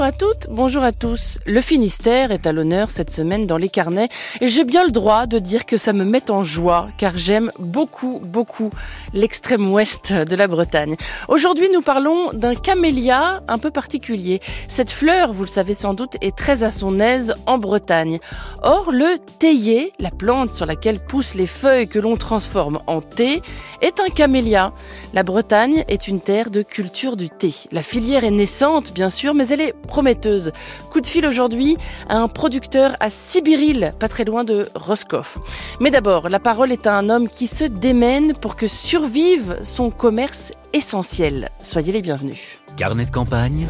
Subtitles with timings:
[0.00, 1.38] Bonjour à toutes, bonjour à tous.
[1.44, 4.08] Le Finistère est à l'honneur cette semaine dans les carnets
[4.40, 7.50] et j'ai bien le droit de dire que ça me met en joie car j'aime
[7.58, 8.70] beaucoup, beaucoup
[9.12, 10.96] l'extrême ouest de la Bretagne.
[11.28, 14.40] Aujourd'hui, nous parlons d'un camélia un peu particulier.
[14.68, 18.20] Cette fleur, vous le savez sans doute, est très à son aise en Bretagne.
[18.62, 23.42] Or, le théier, la plante sur laquelle poussent les feuilles que l'on transforme en thé,
[23.82, 24.72] est un camélia.
[25.12, 27.52] La Bretagne est une terre de culture du thé.
[27.70, 29.60] La filière est naissante, bien sûr, mais elle
[29.90, 30.52] prometteuse.
[30.90, 31.76] Coup de fil aujourd'hui
[32.08, 35.38] à un producteur à Sibiril, pas très loin de Roscoff.
[35.80, 39.90] Mais d'abord, la parole est à un homme qui se démène pour que survive son
[39.90, 41.50] commerce essentiel.
[41.62, 42.38] Soyez les bienvenus.
[42.78, 43.66] Carnet de campagne,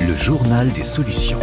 [0.00, 1.38] le journal des solutions.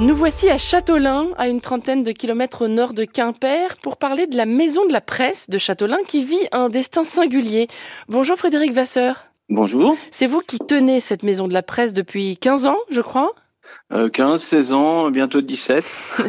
[0.00, 4.26] Nous voici à Châteaulin, à une trentaine de kilomètres au nord de Quimper, pour parler
[4.26, 7.68] de la maison de la presse de Châteaulin qui vit un destin singulier.
[8.08, 9.29] Bonjour Frédéric Vasseur.
[9.50, 9.96] Bonjour.
[10.12, 13.34] C'est vous qui tenez cette maison de la presse depuis 15 ans, je crois?
[13.90, 15.84] 15, euh, 16 ans, bientôt 17.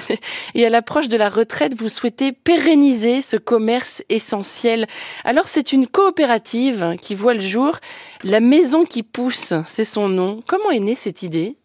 [0.56, 4.88] Et à l'approche de la retraite, vous souhaitez pérenniser ce commerce essentiel.
[5.24, 7.78] Alors c'est une coopérative qui voit le jour.
[8.24, 10.42] La maison qui pousse, c'est son nom.
[10.48, 11.58] Comment est née cette idée?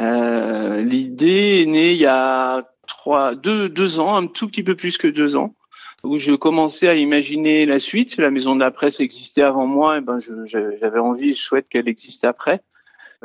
[0.00, 4.74] Euh, L'idée est née il y a trois, deux, deux ans, un tout petit peu
[4.74, 5.54] plus que deux ans
[6.04, 8.16] où je commençais à imaginer la suite.
[8.16, 11.88] La maison de la presse existait avant moi, et ben j'avais envie, je souhaite qu'elle
[11.88, 12.62] existe après.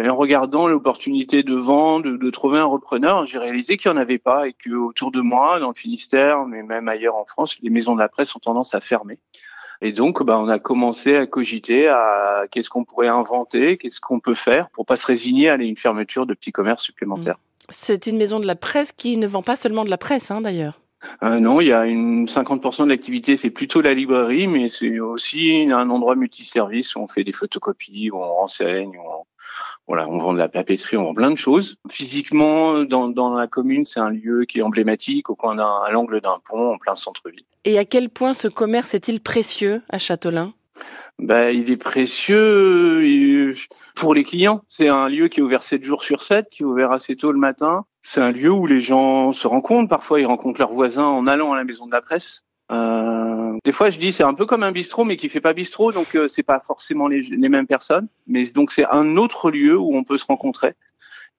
[0.01, 4.01] Et en regardant l'opportunité de vendre, de, trouver un repreneur, j'ai réalisé qu'il n'y en
[4.01, 7.57] avait pas et que autour de moi, dans le Finistère, mais même ailleurs en France,
[7.61, 9.19] les maisons de la presse ont tendance à fermer.
[9.81, 14.19] Et donc, ben, on a commencé à cogiter à qu'est-ce qu'on pourrait inventer, qu'est-ce qu'on
[14.19, 17.37] peut faire pour pas se résigner à une fermeture de petits commerces supplémentaires.
[17.69, 20.41] C'est une maison de la presse qui ne vend pas seulement de la presse, hein,
[20.41, 20.79] d'ailleurs.
[21.23, 24.99] Euh, non, il y a une 50% de l'activité, c'est plutôt la librairie, mais c'est
[24.99, 29.25] aussi un endroit multiservice où on fait des photocopies, où on renseigne, où on,
[29.87, 31.75] voilà, on vend de la papeterie, on vend plein de choses.
[31.89, 35.91] Physiquement, dans, dans la commune, c'est un lieu qui est emblématique, au coin d'un, à
[35.91, 37.43] l'angle d'un pont, en plein centre-ville.
[37.65, 40.53] Et à quel point ce commerce est-il précieux à Châtelain
[41.23, 43.53] ben, il est précieux
[43.95, 44.61] pour les clients.
[44.67, 47.31] C'est un lieu qui est ouvert 7 jours sur 7, qui est ouvert assez tôt
[47.31, 47.85] le matin.
[48.01, 49.87] C'est un lieu où les gens se rencontrent.
[49.87, 52.43] Parfois, ils rencontrent leurs voisins en allant à la maison de la presse.
[52.71, 55.53] Euh, des fois, je dis c'est un peu comme un bistrot, mais qui fait pas
[55.53, 58.07] bistrot, donc euh, c'est pas forcément les, les, mêmes personnes.
[58.27, 60.73] Mais donc c'est un autre lieu où on peut se rencontrer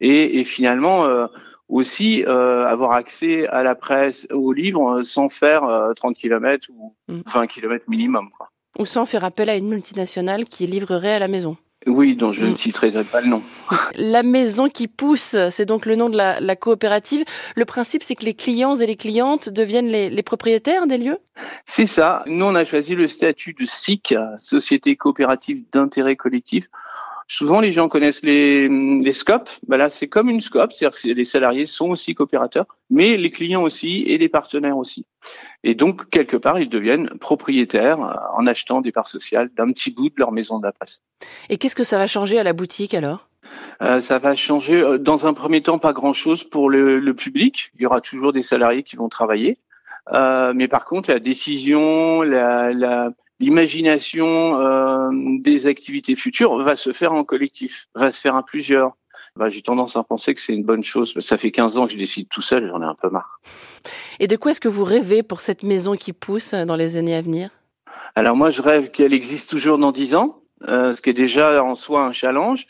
[0.00, 1.26] et, et finalement euh,
[1.68, 7.42] aussi euh, avoir accès à la presse, aux livres, sans faire 30 km ou 20
[7.42, 7.46] mm.
[7.48, 8.30] km minimum.
[8.30, 8.48] Quoi.
[8.78, 11.56] Ou sans faire appel à une multinationale qui livrerait à la maison.
[11.86, 12.54] Oui, dont je ne mm.
[12.54, 13.42] citerai pas le nom.
[13.94, 17.24] La maison qui pousse, c'est donc le nom de la, coopérative.
[17.56, 21.18] Le principe, c'est que les clients et les clientes deviennent les, les propriétaires des lieux?
[21.66, 22.22] C'est ça.
[22.26, 26.68] Nous, on a choisi le statut de SIC, Société coopérative d'intérêt collectif.
[27.28, 29.50] Souvent, les gens connaissent les, les scopes.
[29.66, 33.30] Ben là, c'est comme une scope, c'est-à-dire que les salariés sont aussi coopérateurs, mais les
[33.30, 35.06] clients aussi et les partenaires aussi.
[35.62, 39.90] Et donc, quelque part, ils deviennent propriétaires euh, en achetant des parts sociales d'un petit
[39.90, 41.02] bout de leur maison de la presse.
[41.48, 43.28] Et qu'est-ce que ça va changer à la boutique alors?
[43.82, 44.80] Euh, ça va changer.
[44.80, 47.70] Euh, dans un premier temps, pas grand-chose pour le, le, public.
[47.74, 49.58] Il y aura toujours des salariés qui vont travailler.
[50.12, 53.10] Euh, mais par contre, la décision, la, la,
[53.44, 58.92] l'imagination euh, des activités futures va se faire en collectif, va se faire à plusieurs.
[59.36, 61.14] Bah, j'ai tendance à penser que c'est une bonne chose.
[61.18, 63.40] Ça fait 15 ans que je décide tout seul, j'en ai un peu marre.
[64.20, 67.16] Et de quoi est-ce que vous rêvez pour cette maison qui pousse dans les années
[67.16, 67.50] à venir?
[68.14, 71.62] Alors moi, je rêve qu'elle existe toujours dans 10 ans, euh, ce qui est déjà
[71.62, 72.66] en soi un challenge.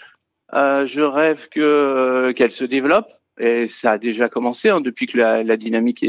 [0.54, 5.19] Euh, je rêve que qu'elle se développe, et ça a déjà commencé hein, depuis que
[5.19, 6.05] la, dynamique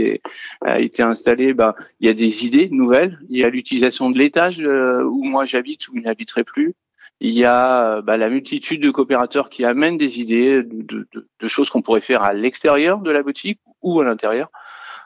[0.61, 1.53] a été installée.
[1.53, 3.19] Ben, il y a des idées nouvelles.
[3.29, 6.73] Il y a l'utilisation de l'étage euh, où moi j'habite, où il n'habiterait plus.
[7.21, 11.81] Il y a ben, la multitude de coopérateurs qui amènent des idées de choses qu'on
[11.81, 14.49] pourrait faire à l'extérieur de la boutique ou à l'intérieur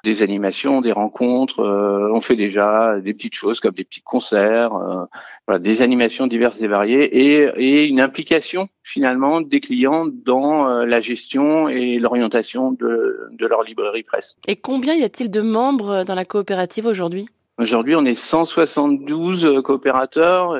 [0.04, 1.60] des animations, des rencontres.
[1.62, 5.06] Euh, on fait déjà des petites choses comme des petits concerts, euh,
[5.48, 10.86] voilà, des animations diverses et variées et, et, une implication finalement des clients dans euh,
[10.86, 14.36] la gestion et l'orientation de, de leur librairie presse.
[14.48, 17.28] Et combien y a-t-il de membres dans la coopérative aujourd'hui?
[17.58, 20.58] Aujourd'hui, on est 172 coopérateurs,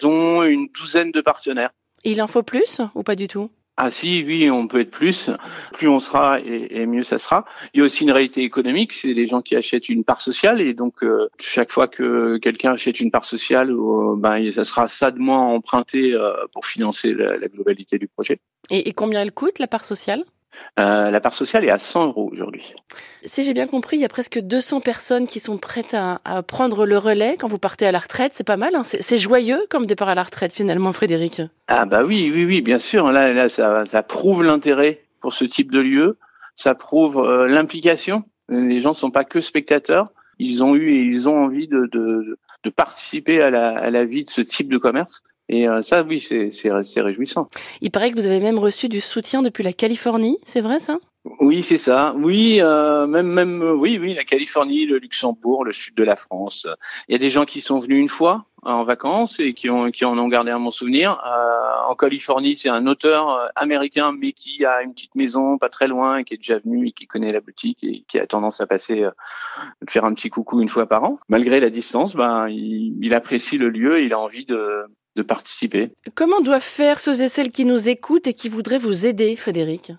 [0.00, 1.70] dont une douzaine de partenaires.
[2.04, 3.50] il en faut plus ou pas du tout?
[3.82, 5.30] Ah si, oui, on peut être plus.
[5.72, 7.46] Plus on sera et, mieux ça sera.
[7.72, 10.60] Il y a aussi une réalité économique, c'est les gens qui achètent une part sociale
[10.60, 14.86] et donc euh, chaque fois que quelqu'un achète une part sociale, euh, ben ça sera
[14.86, 18.38] ça de moins emprunté euh, pour financer la, globalité du projet.
[18.68, 20.24] Et, et, combien elle coûte la part sociale?
[20.78, 22.74] Euh, La part sociale est à 100 euros aujourd'hui.
[23.24, 26.42] Si j'ai bien compris, il y a presque 200 personnes qui sont prêtes à, à
[26.42, 28.32] prendre le relais quand vous partez à la retraite.
[28.34, 31.42] C'est pas mal, hein c'est joyeux comme départ à la retraite finalement, Frédéric.
[31.68, 33.12] Ah bah oui, oui, oui, bien sûr.
[33.12, 36.18] Là, là ça, ça prouve l'intérêt pour ce type de lieu.
[36.56, 38.24] Ça prouve euh, l'implication.
[38.48, 40.08] Les gens ne sont pas que spectateurs.
[40.38, 44.04] Ils ont eu et ils ont envie de, de, de participer à la, à la
[44.04, 45.22] vie de ce type de commerce.
[45.52, 47.48] Et euh, ça, oui, c'est réjouissant.
[47.80, 50.98] Il paraît que vous avez même reçu du soutien depuis la Californie, c'est vrai ça?
[51.40, 52.14] Oui, c'est ça.
[52.16, 56.66] Oui, euh, même, même, oui, oui, la Californie, le Luxembourg, le sud de la France.
[57.08, 59.90] Il y a des gens qui sont venus une fois en vacances et qui ont,
[59.90, 61.20] qui en ont gardé un bon souvenir.
[61.26, 65.68] Euh, en Californie, c'est un auteur euh, américain, mais qui a une petite maison pas
[65.68, 68.26] très loin, et qui est déjà venu et qui connaît la boutique et qui a
[68.26, 69.10] tendance à passer, euh,
[69.88, 71.18] faire un petit coucou une fois par an.
[71.28, 74.84] Malgré la distance, ben, il, il apprécie le lieu et il a envie de,
[75.16, 75.90] de participer.
[76.14, 79.92] Comment doivent faire ceux et celles qui nous écoutent et qui voudraient vous aider, Frédéric?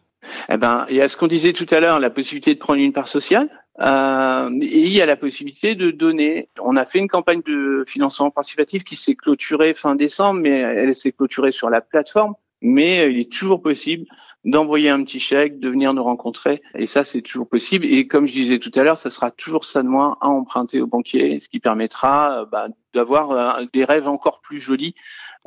[0.50, 2.80] Eh ben, il y a ce qu'on disait tout à l'heure, la possibilité de prendre
[2.80, 3.50] une part sociale.
[3.80, 6.50] Euh, et il y a la possibilité de donner.
[6.62, 10.94] On a fait une campagne de financement participatif qui s'est clôturée fin décembre, mais elle
[10.94, 12.36] s'est clôturée sur la plateforme.
[12.62, 14.06] Mais il est toujours possible
[14.44, 16.62] d'envoyer un petit chèque, de venir nous rencontrer.
[16.76, 17.86] Et ça, c'est toujours possible.
[17.86, 20.82] Et comme je disais tout à l'heure, ça sera toujours ça de moins à emprunter
[20.82, 24.96] au banquier, ce qui permettra bah, d'avoir euh, des rêves encore plus jolis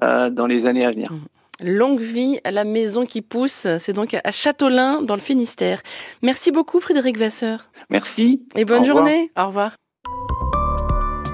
[0.02, 1.12] euh, dans les années à venir.
[1.12, 1.20] Mmh.
[1.60, 3.66] Longue vie à la maison qui pousse.
[3.78, 5.82] C'est donc à Châteaulin, dans le Finistère.
[6.22, 7.66] Merci beaucoup, Frédéric Vasseur.
[7.90, 8.44] Merci.
[8.56, 9.30] Et bonne journée.
[9.38, 9.76] Au revoir.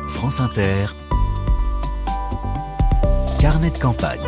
[0.09, 0.87] France Inter.
[3.41, 4.27] Carnet de campagne.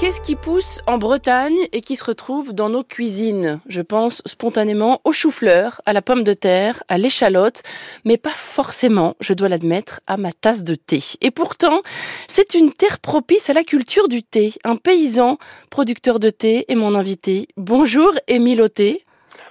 [0.00, 3.60] Qu'est-ce qui pousse en Bretagne et qui se retrouve dans nos cuisines?
[3.68, 7.62] Je pense spontanément au chou-fleur, à la pomme de terre, à l'échalote,
[8.06, 11.02] mais pas forcément, je dois l'admettre, à ma tasse de thé.
[11.20, 11.82] Et pourtant,
[12.28, 14.54] c'est une terre propice à la culture du thé.
[14.64, 15.36] Un paysan,
[15.68, 17.48] producteur de thé, est mon invité.
[17.58, 19.04] Bonjour Émile Auté.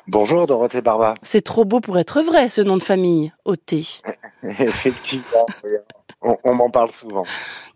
[0.07, 1.13] Bonjour Dorothée Barba.
[1.22, 3.88] C'est trop beau pour être vrai ce nom de famille, Auté.
[4.44, 5.46] Effectivement
[6.21, 7.25] on, m'en parle souvent.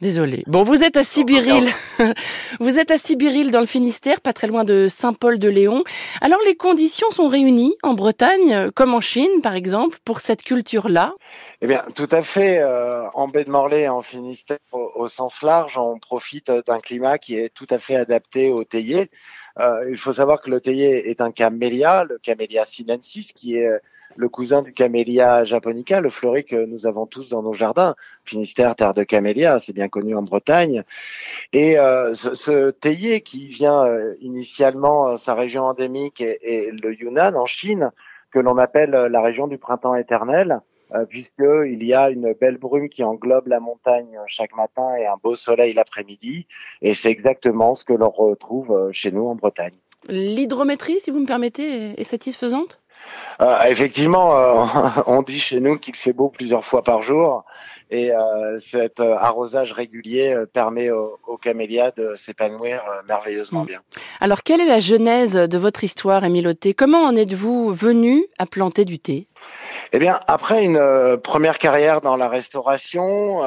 [0.02, 0.44] Désolé.
[0.48, 1.70] Bon, vous êtes à Sibiril.
[2.60, 5.84] vous êtes à Sibiril dans le Finistère, pas très loin de Saint-Paul-de-Léon.
[6.20, 11.14] Alors les conditions sont réunies en Bretagne, comme en Chine par exemple, pour cette culture-là
[11.62, 12.60] Eh bien, tout à fait.
[12.60, 17.38] Euh, en baie de Morlaix, en Finistère, au, sens large, on profite d'un climat qui
[17.38, 19.10] est tout à fait adapté au théier.
[19.60, 23.70] Euh, il faut savoir que le théier est un camélia, le camélia sinensis, qui est
[24.16, 27.96] le cousin du camélia japonica, le fleuri que nous avons tous dans nos jardins.
[28.26, 30.84] Finistère, terre de camélia, c'est bien connu en Bretagne.
[31.52, 36.94] Et euh, ce, ce, théier qui vient euh, initialement, euh, sa région endémique est, le
[36.94, 37.92] Yunnan en Chine,
[38.32, 40.60] que l'on appelle la région du printemps éternel,
[41.10, 45.36] puisqu'il y a une belle brume qui englobe la montagne chaque matin et un beau
[45.36, 46.48] soleil l'après-midi.
[46.82, 49.74] Et c'est exactement ce que l'on retrouve chez nous en Bretagne.
[50.10, 52.80] L'hydrométrie, si vous me permettez, est satisfaisante?
[53.42, 54.66] Euh, effectivement, euh,
[55.08, 57.44] on dit chez nous qu'il fait beau plusieurs fois par jour
[57.90, 63.68] et euh, cet arrosage régulier permet aux, camélias de s'épanouir merveilleusement mm.
[63.68, 63.82] bien.
[64.20, 68.86] Alors, quelle est la genèse de votre histoire, Émile Comment en êtes-vous venu à planter
[68.86, 69.28] du thé?
[69.94, 73.44] Eh bien, après une première carrière dans la restauration,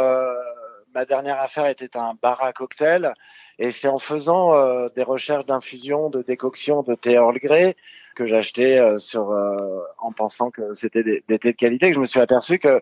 [0.94, 3.14] ma dernière affaire était un bar à cocktail
[3.58, 4.52] et c'est en faisant
[4.90, 7.75] des recherches d'infusion, de décoction de thé Earl Grey
[8.16, 12.00] que j'achetais euh, sur euh, en pensant que c'était des, thés de qualité que je
[12.00, 12.80] me suis aperçu que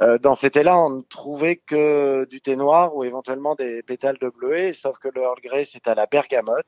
[0.00, 4.18] euh, dans ces thés-là, on ne trouvait que du thé noir ou éventuellement des pétales
[4.18, 6.66] de bleuet, sauf que le Earl Grey, c'est à la bergamote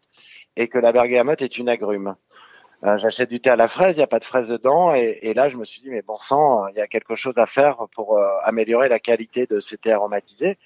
[0.57, 2.15] et que la bergamote est une agrume.
[2.83, 5.35] J'achète du thé à la fraise, il n'y a pas de fraise dedans, et, et,
[5.35, 7.89] là je me suis dit mais bon sang, il y a quelque chose à faire
[7.93, 10.59] pour améliorer la qualité de ces thés aromatisés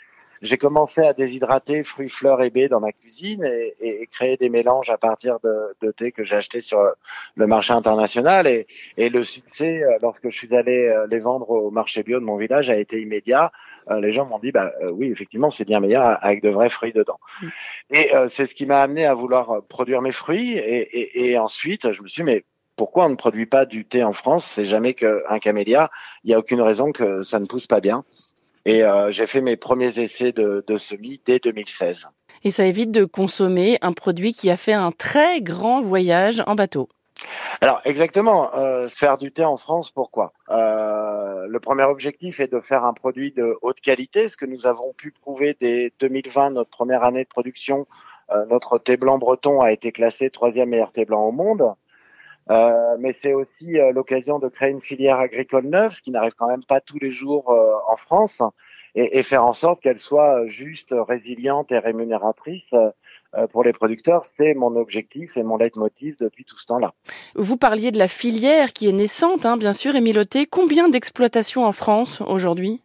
[0.42, 4.48] j'ai commencé à déshydrater fruits, fleurs et baies dans ma cuisine et, et, créer des
[4.48, 6.80] mélanges à partir de, de thé que j'ai acheté sur
[7.36, 8.48] le marché international.
[8.48, 12.18] Et, et, le succès, euh, lorsque je suis allé euh, les vendre au marché bio
[12.18, 13.52] de mon village, a été immédiat.
[13.90, 16.92] Euh, les gens m'ont dit, bah oui, effectivement, c'est bien meilleur avec de vrais fruits
[16.92, 17.20] dedans.
[17.40, 17.48] Mm.
[17.90, 20.56] Et c'est ce qui m'a amené à vouloir produire mes fruits.
[20.56, 22.44] Et, et ensuite, je me suis dit, mais
[22.76, 24.44] pourquoi on ne produit pas du thé en France?
[24.44, 25.90] C'est jamais qu'un camélia.
[26.24, 28.04] Il n'y a aucune raison que ça ne pousse pas bien.
[28.64, 32.08] Et euh, j'ai fait mes premiers essais de, de semis dès 2016.
[32.44, 36.54] Et ça évite de consommer un produit qui a fait un très grand voyage en
[36.54, 36.88] bateau.
[37.60, 40.32] Alors exactement, euh, faire du thé en France, pourquoi?
[40.50, 44.66] Euh, Le premier objectif est de faire un produit de haute qualité, ce que nous
[44.66, 47.86] avons pu prouver dès 2020, notre première année de production.
[48.30, 51.74] Euh, notre thé blanc breton a été classé troisième meilleur thé blanc au monde.
[52.50, 56.32] Euh, mais c'est aussi euh, l'occasion de créer une filière agricole neuve, ce qui n'arrive
[56.36, 58.42] quand même pas tous les jours euh, en France,
[58.94, 62.70] et, et, faire en sorte qu'elle soit juste, résiliente et rémunératrice
[63.50, 66.92] pour les producteurs, c'est mon objectif et mon leitmotiv depuis tout ce temps-là.
[67.34, 70.44] Vous parliez de la filière qui est naissante, hein, bien sûr, Emiloté.
[70.44, 72.82] Combien d'exploitations en France aujourd'hui?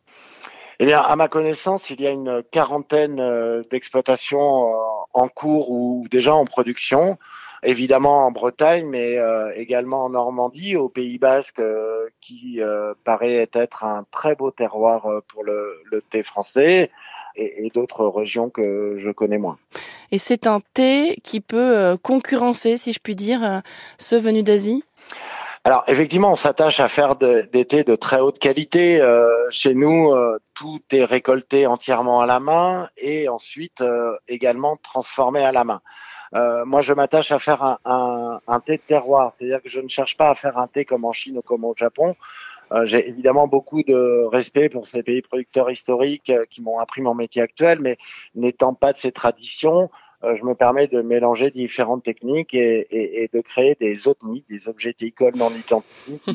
[0.80, 3.22] Eh bien, à ma connaissance, il y a une quarantaine
[3.70, 4.72] d'exploitations
[5.12, 7.18] en cours ou déjà en production
[7.64, 13.48] évidemment en Bretagne, mais euh, également en Normandie, au Pays Basque, euh, qui euh, paraît
[13.54, 16.92] être un très beau terroir pour le, thé français,
[17.36, 19.58] et, d'autres régions que je connais moins.
[20.12, 23.62] Et c'est un thé qui peut concurrencer, si je puis dire,
[24.00, 24.84] ceux venus d'Asie?
[25.64, 29.02] Alors effectivement, on s'attache à faire des thés de très haute qualité.
[29.52, 30.16] chez nous,
[30.56, 33.84] tout est récolté entièrement à la main et ensuite
[34.28, 35.82] également transformé à la main.
[36.36, 39.80] Euh, moi, je m'attache à faire un, un, un, thé de terroir, c'est-à-dire que je
[39.80, 42.16] ne cherche pas à faire un thé comme en Chine ou comme au Japon.
[42.74, 47.02] Euh, J'ai évidemment beaucoup de respect pour ces pays producteurs historiques euh, qui m'ont appris
[47.02, 47.98] mon métier actuel, mais
[48.36, 49.90] n'étant pas de ces traditions,
[50.24, 54.44] euh, je me permets de mélanger différentes techniques et, et, et de créer des OTNI,
[54.50, 56.30] des objets théicoles non identiques,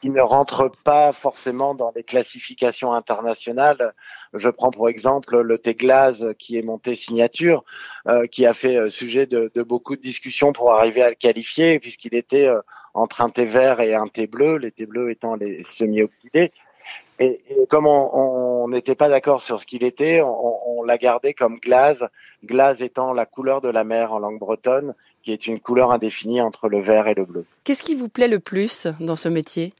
[0.00, 3.92] qui ne rentrent pas forcément dans les classifications internationales.
[4.32, 7.64] Je prends pour exemple le thé glace qui est monté signature,
[8.08, 11.78] euh, qui a fait euh, sujet de, beaucoup de discussions pour arriver à le qualifier,
[11.78, 12.60] puisqu'il était euh,
[12.94, 16.50] entre un thé vert et un thé bleu, les thés bleus étant les semi-oxydés.
[17.18, 21.58] Et, comme on n'était pas d'accord sur ce qu'il était, on, on l'a gardé comme
[21.58, 22.02] glace,
[22.42, 26.40] glace étant la couleur de la mer en langue bretonne, qui est une couleur indéfinie
[26.40, 27.44] entre le vert et le bleu.
[27.64, 29.74] Qu'est-ce qui vous plaît le plus dans ce métier?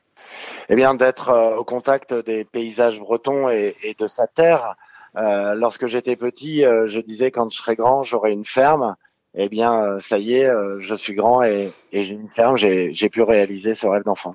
[0.69, 4.77] Eh bien, d'être euh, au contact des paysages bretons et, de sa terre.
[5.17, 8.97] Euh, lorsque j'étais petit, euh, je disais quand je serai grand, j'aurai une ferme.
[9.35, 12.59] Eh bien, ça y est, je suis grand et, j'ai une ferme.
[12.59, 14.35] J'ai pu réaliser ce rêve d'enfant.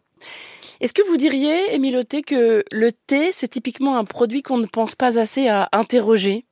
[0.79, 4.95] Est-ce que vous diriez, Émile que le thé, c'est typiquement un produit qu'on ne pense
[4.95, 6.45] pas assez à interroger?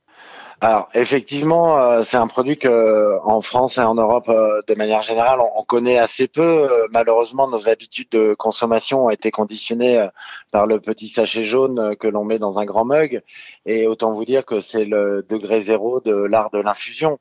[0.64, 5.02] Alors effectivement, euh, c'est un produit que en France et en Europe, euh, de manière
[5.02, 6.42] générale, on, connaît assez peu.
[6.42, 10.08] Euh, malheureusement, nos habitudes de consommation ont été conditionnées
[10.54, 13.24] par le petit sachet jaune que l'on met dans un grand mug.
[13.66, 17.20] Et autant vous dire que c'est le degré zéro de l'art de l'infusion.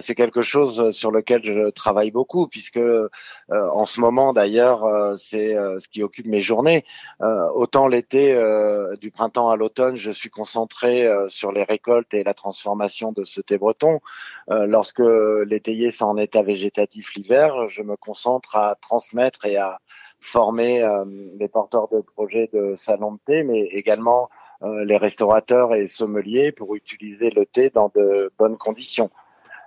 [0.00, 2.80] c'est quelque chose sur lequel je travaille beaucoup, puisque
[3.50, 4.84] en ce moment, d'ailleurs,
[5.18, 6.84] c'est ce qui occupe mes journées.
[7.54, 8.34] autant l'été,
[9.00, 13.40] du printemps à l'automne, je suis concentré sur les récoltes et la transformation de ce
[13.40, 14.00] thé breton.
[14.50, 15.02] Euh, lorsque
[15.46, 19.78] l'étayer sont en état végétatif l'hiver, je me concentre à transmettre et à
[20.20, 21.04] former euh,
[21.38, 24.28] les porteurs de projets de salon de thé, mais également
[24.62, 29.10] euh, les restaurateurs et sommeliers pour utiliser le thé dans de bonnes conditions.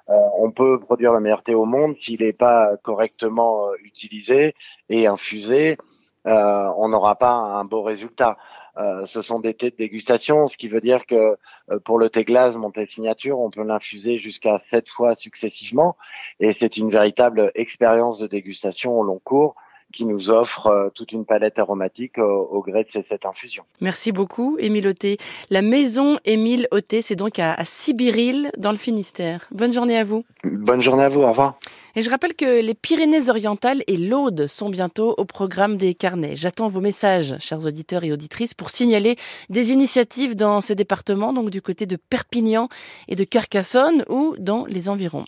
[0.08, 4.56] on peut produire le meilleur thé au monde s'il n'est pas correctement utilisé
[4.90, 5.78] et infusé,
[6.26, 8.38] on n'aura pas un beau résultat.
[8.78, 11.38] Euh, ce sont des thés de dégustation, ce qui veut dire que
[11.72, 15.98] euh, pour le thé glace, mon thé signature, on peut l'infuser jusqu'à sept fois successivement,
[16.40, 19.56] et c'est une véritable expérience de dégustation au long cours
[19.94, 23.64] qui nous offre euh, toute une palette aromatique au, gré de ces sept infusions.
[23.82, 25.18] Merci beaucoup, Émile Auté.
[25.50, 29.48] La maison Émile Auté, c'est donc à, à Sibiril, dans le Finistère.
[29.52, 30.24] Bonne journée à vous.
[30.44, 31.58] Bonne journée à vous, au revoir.
[31.98, 36.36] Et je rappelle que les Pyrénées-Orientales et l'Aude sont bientôt au programme des carnets.
[36.36, 39.16] J'attends vos messages, chers auditeurs et auditrices, pour signaler
[39.50, 42.70] des initiatives dans ces départements, donc du côté de Perpignan
[43.08, 45.26] et de Carcassonne ou dans les environs.